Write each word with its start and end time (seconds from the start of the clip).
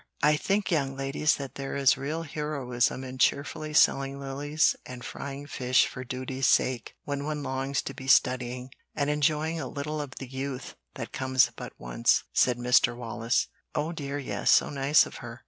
I 0.23 0.35
think, 0.35 0.71
young 0.71 0.95
ladies, 0.95 1.35
that 1.35 1.53
there 1.53 1.75
is 1.75 1.95
real 1.95 2.23
heroism 2.23 3.03
in 3.03 3.19
cheerfully 3.19 3.71
selling 3.75 4.19
lilies 4.19 4.75
and 4.83 5.05
frying 5.05 5.45
fish 5.45 5.85
for 5.85 6.03
duty's 6.03 6.47
sake 6.47 6.95
when 7.03 7.23
one 7.23 7.43
longs 7.43 7.83
to 7.83 7.93
be 7.93 8.07
studying, 8.07 8.71
and 8.95 9.11
enjoying 9.11 9.59
a 9.59 9.67
little 9.67 10.01
of 10.01 10.15
the 10.15 10.27
youth 10.27 10.73
that 10.95 11.11
comes 11.13 11.51
but 11.55 11.73
once," 11.77 12.23
said 12.33 12.57
Mr. 12.57 12.95
Wallace. 12.97 13.47
"Oh 13.75 13.91
dear, 13.91 14.17
yes, 14.17 14.49
so 14.49 14.71
nice 14.71 15.05
of 15.05 15.17
her! 15.17 15.39